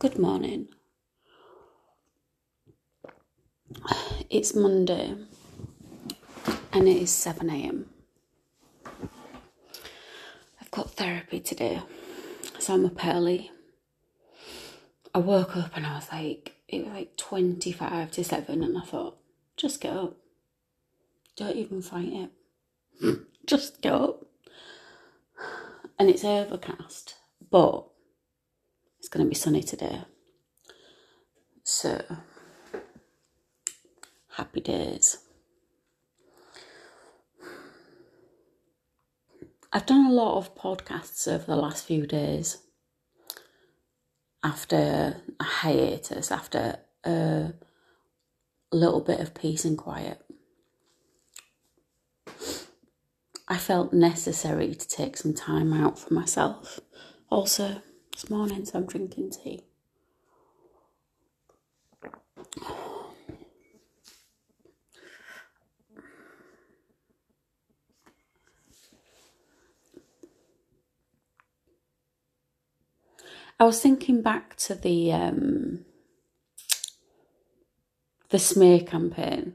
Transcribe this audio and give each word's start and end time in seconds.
Good 0.00 0.18
morning. 0.18 0.68
It's 4.28 4.54
Monday 4.54 5.14
and 6.72 6.88
it 6.88 6.96
is 6.96 7.10
7 7.10 7.48
am. 7.48 7.86
I've 10.60 10.70
got 10.72 10.90
therapy 10.90 11.38
today, 11.40 11.80
so 12.58 12.74
I'm 12.74 12.86
up 12.86 13.06
early. 13.06 13.52
I 15.14 15.18
woke 15.18 15.56
up 15.56 15.76
and 15.76 15.86
I 15.86 15.94
was 15.94 16.08
like, 16.10 16.56
it 16.68 16.84
was 16.84 16.92
like 16.92 17.16
25 17.16 18.10
to 18.10 18.24
7, 18.24 18.62
and 18.64 18.76
I 18.76 18.82
thought, 18.82 19.16
just 19.56 19.80
get 19.80 19.96
up. 19.96 20.16
Don't 21.36 21.56
even 21.56 21.80
fight 21.82 22.12
it. 23.00 23.18
just 23.46 23.80
get 23.80 23.92
up. 23.92 24.26
And 25.98 26.10
it's 26.10 26.24
overcast, 26.24 27.14
but 27.48 27.86
it's 29.04 29.10
going 29.10 29.22
to 29.22 29.28
be 29.28 29.34
sunny 29.34 29.62
today. 29.62 30.00
So, 31.62 32.02
happy 34.38 34.62
days. 34.62 35.18
I've 39.70 39.84
done 39.84 40.06
a 40.06 40.10
lot 40.10 40.38
of 40.38 40.54
podcasts 40.54 41.28
over 41.28 41.44
the 41.44 41.54
last 41.54 41.84
few 41.84 42.06
days 42.06 42.62
after 44.42 45.20
a 45.38 45.44
hiatus, 45.44 46.32
after 46.32 46.78
a 47.04 47.52
little 48.72 49.02
bit 49.02 49.20
of 49.20 49.34
peace 49.34 49.66
and 49.66 49.76
quiet. 49.76 50.22
I 53.48 53.58
felt 53.58 53.92
necessary 53.92 54.74
to 54.74 54.88
take 54.88 55.18
some 55.18 55.34
time 55.34 55.74
out 55.74 55.98
for 55.98 56.14
myself. 56.14 56.80
Also, 57.28 57.82
this 58.14 58.30
morning, 58.30 58.64
so 58.64 58.78
I'm 58.78 58.86
drinking 58.86 59.30
tea. 59.30 59.64
I 73.58 73.64
was 73.64 73.80
thinking 73.80 74.22
back 74.22 74.56
to 74.56 74.74
the 74.76 75.12
um, 75.12 75.84
the 78.30 78.38
smear 78.38 78.80
campaign 78.80 79.54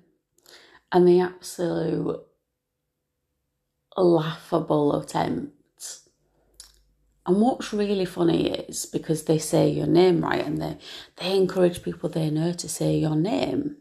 and 0.91 1.07
the 1.07 1.21
absolute 1.21 2.21
laughable 3.95 4.99
attempts. 4.99 5.58
And 7.29 7.41
what's 7.41 7.71
really 7.71 8.05
funny 8.05 8.49
is 8.49 8.87
because 8.87 9.25
they 9.25 9.37
say 9.37 9.69
your 9.69 9.85
name 9.85 10.23
right 10.23 10.43
and 10.43 10.59
they, 10.59 10.79
they 11.17 11.37
encourage 11.37 11.83
people 11.83 12.09
they 12.09 12.31
know 12.31 12.53
to 12.53 12.67
say 12.67 12.97
your 12.97 13.15
name. 13.15 13.77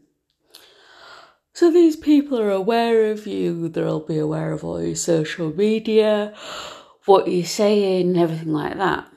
So 1.53 1.71
these 1.71 1.95
people 1.95 2.39
are 2.39 2.51
aware 2.51 3.09
of 3.09 3.25
you, 3.25 3.67
they'll 3.67 4.01
be 4.01 4.19
aware 4.19 4.51
of 4.51 4.63
all 4.63 4.79
your 4.83 4.95
social 4.95 5.51
media, 5.51 6.35
what 7.05 7.27
you're 7.27 7.43
saying, 7.43 8.15
everything 8.19 8.53
like 8.53 8.77
that. 8.77 9.11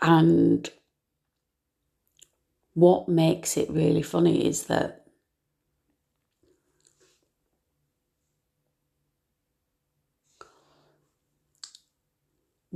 And 0.00 0.70
what 2.74 3.08
makes 3.08 3.56
it 3.56 3.68
really 3.68 4.02
funny 4.02 4.46
is 4.46 4.66
that 4.66 5.01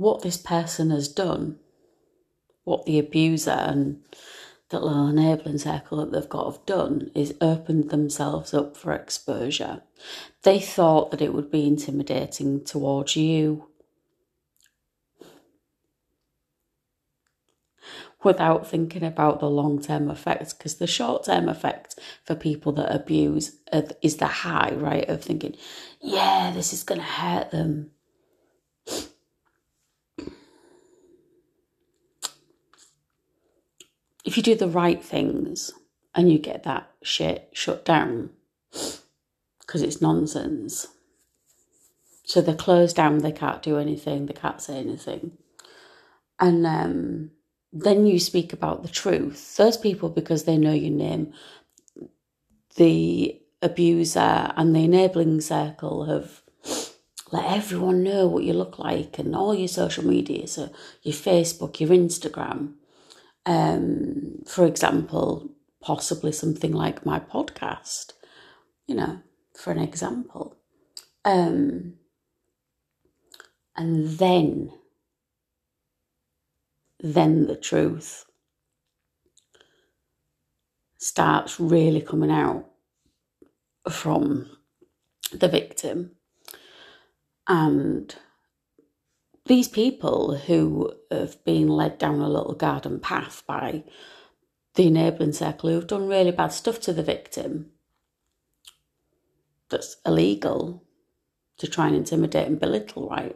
what 0.07 0.21
this 0.21 0.37
person 0.37 0.89
has 0.89 1.09
done, 1.09 1.59
what 2.63 2.85
the 2.85 2.97
abuser 2.97 3.51
and 3.51 4.01
the 4.69 4.79
little 4.79 5.09
enabling 5.09 5.57
circle 5.57 5.97
that 5.97 6.13
they've 6.13 6.29
got 6.29 6.49
have 6.49 6.65
done 6.65 7.11
is 7.13 7.35
opened 7.41 7.89
themselves 7.89 8.53
up 8.53 8.77
for 8.77 8.93
exposure. 8.93 9.81
They 10.43 10.61
thought 10.61 11.11
that 11.11 11.21
it 11.21 11.33
would 11.33 11.51
be 11.51 11.67
intimidating 11.67 12.63
towards 12.63 13.17
you 13.17 13.67
without 18.23 18.65
thinking 18.65 19.03
about 19.03 19.41
the 19.41 19.49
long 19.49 19.81
term 19.81 20.09
effects. 20.09 20.53
Because 20.53 20.75
the 20.75 20.87
short 20.87 21.25
term 21.25 21.49
effect 21.49 21.99
for 22.23 22.33
people 22.33 22.71
that 22.73 22.95
abuse 22.95 23.57
uh, 23.73 23.81
is 24.01 24.17
the 24.17 24.27
high, 24.27 24.71
right? 24.73 25.07
Of 25.09 25.21
thinking, 25.21 25.57
yeah, 25.99 26.53
this 26.55 26.71
is 26.71 26.83
going 26.83 27.01
to 27.01 27.07
hurt 27.07 27.51
them. 27.51 27.91
You 34.37 34.43
do 34.43 34.55
the 34.55 34.67
right 34.67 35.03
things 35.03 35.71
and 36.15 36.31
you 36.31 36.39
get 36.39 36.63
that 36.63 36.91
shit 37.03 37.49
shut 37.53 37.83
down 37.83 38.29
because 39.59 39.81
it's 39.81 40.01
nonsense. 40.01 40.87
So 42.23 42.41
they're 42.41 42.55
closed 42.55 42.95
down, 42.95 43.19
they 43.19 43.31
can't 43.31 43.61
do 43.61 43.77
anything, 43.77 44.25
they 44.25 44.33
can't 44.33 44.61
say 44.61 44.77
anything. 44.77 45.31
And 46.39 46.65
um, 46.67 47.31
then 47.71 48.05
you 48.05 48.19
speak 48.19 48.53
about 48.53 48.83
the 48.83 48.89
truth. 48.89 49.55
Those 49.57 49.77
people, 49.77 50.09
because 50.09 50.43
they 50.43 50.57
know 50.57 50.73
your 50.73 50.91
name, 50.91 51.33
the 52.75 53.41
abuser 53.61 54.51
and 54.55 54.75
the 54.75 54.83
enabling 54.83 55.41
circle 55.41 56.05
have 56.05 56.41
let 57.31 57.45
everyone 57.45 58.03
know 58.03 58.27
what 58.27 58.43
you 58.43 58.53
look 58.53 58.79
like 58.79 59.19
and 59.19 59.35
all 59.35 59.53
your 59.53 59.67
social 59.67 60.05
media, 60.05 60.47
so 60.47 60.69
your 61.03 61.13
Facebook, 61.13 61.79
your 61.79 61.89
Instagram. 61.89 62.73
Um, 63.47 64.43
for 64.45 64.65
example, 64.65 65.49
possibly 65.81 66.33
something 66.33 66.73
like 66.73 67.05
my 67.05 67.17
podcast, 67.19 68.11
you 68.87 68.95
know, 68.95 69.21
for 69.55 69.71
an 69.71 69.79
example. 69.79 70.57
Um, 71.23 71.93
and 73.75 74.09
then 74.09 74.71
then 76.99 77.47
the 77.47 77.55
truth 77.55 78.25
starts 80.97 81.59
really 81.59 82.01
coming 82.01 82.31
out 82.31 82.65
from 83.89 84.49
the 85.31 85.47
victim. 85.47 86.11
And 87.47 88.13
these 89.47 89.67
people 89.67 90.37
who 90.37 90.93
have 91.11 91.43
been 91.43 91.67
led 91.67 91.97
down 91.97 92.19
a 92.19 92.29
little 92.29 92.53
garden 92.53 92.99
path 92.99 93.43
by 93.47 93.83
the 94.75 94.87
enabling 94.87 95.33
circle 95.33 95.69
who've 95.69 95.87
done 95.87 96.07
really 96.07 96.31
bad 96.31 96.51
stuff 96.51 96.79
to 96.81 96.93
the 96.93 97.03
victim 97.03 97.71
that's 99.69 99.97
illegal 100.05 100.83
to 101.57 101.67
try 101.67 101.87
and 101.87 101.95
intimidate 101.95 102.47
and 102.47 102.59
belittle, 102.59 103.09
right? 103.09 103.35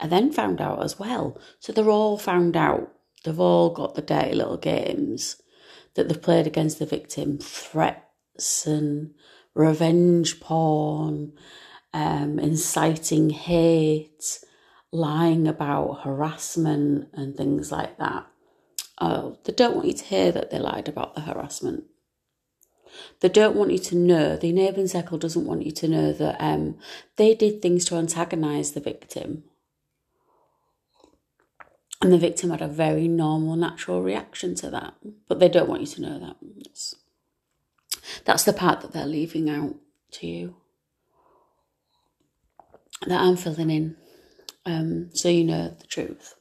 I 0.00 0.06
then 0.06 0.32
found 0.32 0.60
out 0.60 0.82
as 0.82 0.98
well. 0.98 1.38
So 1.58 1.72
they're 1.72 1.90
all 1.90 2.18
found 2.18 2.56
out. 2.56 2.92
They've 3.24 3.40
all 3.40 3.70
got 3.70 3.94
the 3.94 4.02
dirty 4.02 4.34
little 4.34 4.56
games 4.56 5.40
that 5.94 6.08
they've 6.08 6.22
played 6.22 6.46
against 6.46 6.78
the 6.78 6.86
victim, 6.86 7.38
threats 7.38 8.66
and 8.66 9.14
revenge 9.54 10.40
porn, 10.40 11.32
um, 11.92 12.38
inciting 12.38 13.30
hate, 13.30 14.40
lying 14.94 15.48
about 15.48 16.02
harassment 16.04 17.08
and 17.12 17.36
things 17.36 17.72
like 17.72 17.98
that. 17.98 18.26
Oh, 19.00 19.38
they 19.44 19.52
don't 19.52 19.74
want 19.74 19.88
you 19.88 19.92
to 19.94 20.04
hear 20.04 20.32
that 20.32 20.50
they 20.50 20.58
lied 20.58 20.88
about 20.88 21.14
the 21.14 21.22
harassment. 21.22 21.84
They 23.20 23.28
don't 23.28 23.56
want 23.56 23.72
you 23.72 23.78
to 23.78 23.96
know, 23.96 24.36
the 24.36 24.50
enabling 24.50 24.86
circle 24.86 25.18
doesn't 25.18 25.46
want 25.46 25.66
you 25.66 25.72
to 25.72 25.88
know 25.88 26.12
that 26.12 26.36
um, 26.38 26.78
they 27.16 27.34
did 27.34 27.60
things 27.60 27.84
to 27.86 27.96
antagonise 27.96 28.70
the 28.70 28.80
victim 28.80 29.44
and 32.04 32.12
the 32.12 32.18
victim 32.18 32.50
had 32.50 32.60
a 32.60 32.68
very 32.68 33.08
normal, 33.08 33.56
natural 33.56 34.02
reaction 34.02 34.54
to 34.56 34.68
that. 34.68 34.92
But 35.26 35.40
they 35.40 35.48
don't 35.48 35.70
want 35.70 35.80
you 35.80 35.86
to 35.86 36.02
know 36.02 36.18
that. 36.18 36.36
That's 38.26 38.44
the 38.44 38.52
part 38.52 38.82
that 38.82 38.92
they're 38.92 39.06
leaving 39.06 39.48
out 39.48 39.76
to 40.12 40.26
you. 40.26 40.56
That 43.06 43.22
I'm 43.22 43.36
filling 43.36 43.70
in. 43.70 43.96
Um, 44.66 45.10
so 45.12 45.28
you 45.28 45.44
know 45.44 45.74
the 45.78 45.86
truth. 45.86 46.34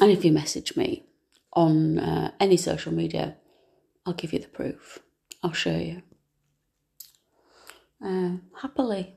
And 0.00 0.10
if 0.10 0.24
you 0.24 0.32
message 0.32 0.76
me 0.76 1.04
on 1.52 1.98
uh, 1.98 2.32
any 2.40 2.56
social 2.56 2.92
media, 2.92 3.36
I'll 4.04 4.14
give 4.14 4.32
you 4.32 4.38
the 4.40 4.48
proof. 4.48 4.98
I'll 5.42 5.52
show 5.52 5.76
you. 5.76 6.02
Uh, 8.04 8.38
happily. 8.60 9.14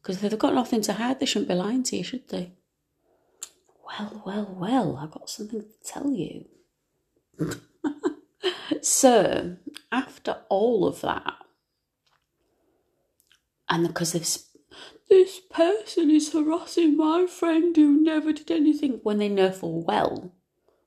Because 0.00 0.22
if 0.22 0.30
they've 0.30 0.38
got 0.38 0.54
nothing 0.54 0.80
to 0.82 0.94
hide, 0.94 1.20
they 1.20 1.26
shouldn't 1.26 1.48
be 1.48 1.54
lying 1.54 1.82
to 1.84 1.96
you, 1.96 2.04
should 2.04 2.28
they? 2.28 2.52
Well, 3.84 4.22
well, 4.24 4.56
well, 4.58 4.96
I've 4.96 5.10
got 5.10 5.28
something 5.28 5.60
to 5.62 5.66
tell 5.84 6.10
you. 6.10 6.46
so, 8.82 9.56
after 9.90 10.38
all 10.48 10.86
of 10.86 11.00
that, 11.00 11.34
and 13.68 13.86
because 13.86 14.12
they've 14.12 14.26
this 15.10 15.40
person 15.40 16.08
is 16.08 16.32
harassing 16.32 16.96
my 16.96 17.26
friend 17.26 17.76
who 17.76 18.00
never 18.00 18.32
did 18.32 18.50
anything 18.50 19.00
when 19.02 19.18
they 19.18 19.28
know 19.28 19.50
full 19.50 19.82
well, 19.82 20.32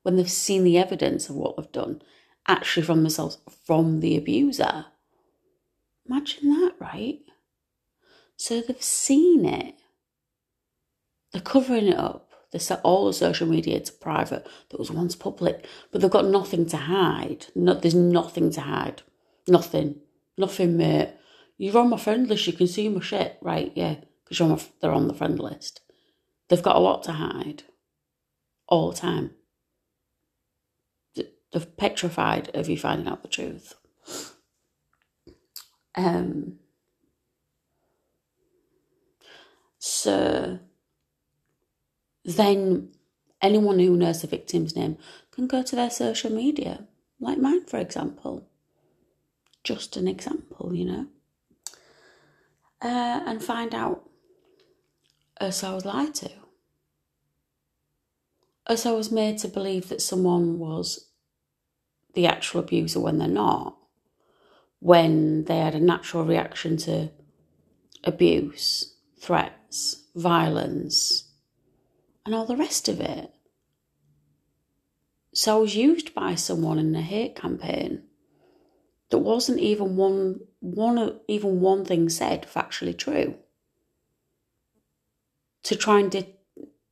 when 0.02 0.16
they've 0.16 0.30
seen 0.30 0.64
the 0.64 0.78
evidence 0.78 1.28
of 1.28 1.36
what 1.36 1.56
they've 1.56 1.70
done, 1.70 2.00
actually 2.48 2.82
from 2.84 3.02
themselves, 3.02 3.38
from 3.66 4.00
the 4.00 4.16
abuser. 4.16 4.86
Imagine 6.08 6.48
that, 6.50 6.72
right? 6.80 7.20
So 8.36 8.60
they've 8.60 8.82
seen 8.82 9.44
it. 9.44 9.74
They're 11.32 11.42
covering 11.42 11.88
it 11.88 11.98
up. 11.98 12.30
They 12.50 12.58
set 12.58 12.80
all 12.82 13.06
the 13.06 13.12
social 13.12 13.46
media 13.46 13.80
to 13.80 13.92
private 13.92 14.46
that 14.70 14.78
was 14.78 14.90
once 14.90 15.16
public, 15.16 15.66
but 15.90 16.00
they've 16.00 16.10
got 16.10 16.26
nothing 16.26 16.66
to 16.66 16.76
hide. 16.76 17.46
No, 17.54 17.74
there's 17.74 17.94
nothing 17.94 18.50
to 18.52 18.62
hide. 18.62 19.02
Nothing. 19.46 19.96
Nothing, 20.38 20.76
mate. 20.76 21.14
You're 21.58 21.78
on 21.78 21.90
my 21.90 21.98
friend 21.98 22.28
list. 22.28 22.46
You 22.46 22.52
can 22.52 22.66
see 22.66 22.88
my 22.88 23.00
shit, 23.00 23.38
right? 23.42 23.72
Yeah, 23.74 23.96
because 24.28 24.68
they're 24.80 24.92
on 24.92 25.08
the 25.08 25.14
friend 25.14 25.38
list. 25.38 25.80
They've 26.48 26.62
got 26.62 26.76
a 26.76 26.80
lot 26.80 27.02
to 27.04 27.12
hide, 27.12 27.64
all 28.68 28.90
the 28.90 28.96
time. 28.96 29.30
They're 31.14 31.66
petrified 31.76 32.50
of 32.54 32.68
you 32.68 32.76
finding 32.76 33.08
out 33.08 33.22
the 33.22 33.28
truth. 33.28 33.74
Um. 35.94 36.58
So 39.78 40.58
then 42.24 42.88
anyone 43.42 43.78
who 43.78 43.96
knows 43.96 44.22
the 44.22 44.26
victim's 44.26 44.74
name 44.74 44.96
can 45.30 45.46
go 45.46 45.62
to 45.62 45.76
their 45.76 45.90
social 45.90 46.30
media, 46.32 46.88
like 47.20 47.38
mine, 47.38 47.66
for 47.66 47.78
example. 47.78 48.48
Just 49.62 49.96
an 49.96 50.08
example, 50.08 50.74
you 50.74 50.84
know, 50.84 51.06
uh, 52.82 53.22
and 53.26 53.42
find 53.42 53.74
out 53.74 54.08
Uh, 55.40 55.46
as 55.46 55.64
I 55.64 55.74
was 55.74 55.84
lied 55.84 56.14
to, 56.16 56.30
as 58.66 58.86
I 58.86 58.92
was 58.92 59.10
made 59.10 59.38
to 59.38 59.48
believe 59.48 59.88
that 59.88 60.00
someone 60.00 60.58
was 60.58 61.10
the 62.14 62.26
actual 62.26 62.60
abuser 62.60 63.00
when 63.00 63.18
they're 63.18 63.28
not, 63.28 63.76
when 64.78 65.44
they 65.44 65.58
had 65.58 65.74
a 65.74 65.80
natural 65.80 66.24
reaction 66.24 66.76
to 66.78 67.10
abuse, 68.04 68.94
threats, 69.18 70.04
violence, 70.14 71.32
and 72.24 72.34
all 72.34 72.46
the 72.46 72.56
rest 72.56 72.88
of 72.88 73.00
it. 73.00 73.30
So 75.34 75.56
I 75.56 75.60
was 75.60 75.74
used 75.74 76.14
by 76.14 76.36
someone 76.36 76.78
in 76.78 76.94
a 76.94 77.02
hate 77.02 77.34
campaign 77.34 78.04
that 79.10 79.18
wasn't 79.18 79.58
even 79.60 79.96
one 79.96 80.40
one 80.60 81.20
even 81.28 81.60
one 81.60 81.84
thing 81.84 82.08
said 82.08 82.46
factually 82.46 82.96
true. 82.96 83.34
To 85.64 85.76
try 85.76 86.00
and 86.00 86.10
de- 86.10 86.34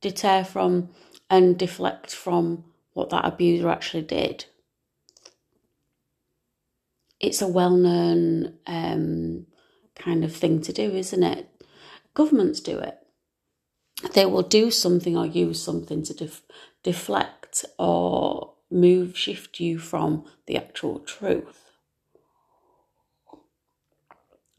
deter 0.01 0.43
from 0.43 0.89
and 1.29 1.57
deflect 1.57 2.13
from 2.13 2.65
what 2.93 3.09
that 3.09 3.25
abuser 3.25 3.69
actually 3.69 4.03
did. 4.03 4.45
It's 7.19 7.41
a 7.41 7.47
well 7.47 7.75
known 7.75 8.55
um, 8.67 9.45
kind 9.95 10.23
of 10.23 10.35
thing 10.35 10.61
to 10.63 10.73
do, 10.73 10.91
isn't 10.91 11.23
it? 11.23 11.49
Governments 12.13 12.59
do 12.59 12.77
it 12.79 12.97
they 14.13 14.25
will 14.25 14.43
do 14.43 14.69
something 14.69 15.17
or 15.17 15.25
use 15.25 15.61
something 15.61 16.03
to 16.03 16.13
def- 16.13 16.43
deflect 16.83 17.65
or 17.79 18.53
move, 18.69 19.17
shift 19.17 19.59
you 19.59 19.79
from 19.79 20.25
the 20.47 20.57
actual 20.57 20.99
truth. 20.99 21.61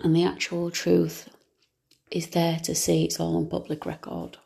And 0.00 0.14
the 0.14 0.24
actual 0.24 0.70
truth 0.70 1.28
is 2.14 2.28
there 2.28 2.60
to 2.60 2.74
see, 2.76 3.04
it's 3.04 3.18
all 3.18 3.36
on 3.36 3.48
public 3.48 3.84
record. 3.84 4.38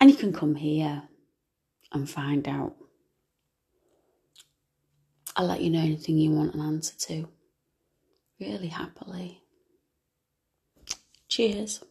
And 0.00 0.10
you 0.10 0.16
can 0.16 0.32
come 0.32 0.54
here 0.54 1.02
and 1.92 2.08
find 2.08 2.48
out. 2.48 2.74
I'll 5.36 5.46
let 5.46 5.60
you 5.60 5.68
know 5.68 5.80
anything 5.80 6.16
you 6.16 6.30
want 6.30 6.54
an 6.54 6.60
answer 6.62 6.96
to 7.08 7.28
really 8.40 8.68
happily. 8.68 9.42
Cheers. 11.28 11.84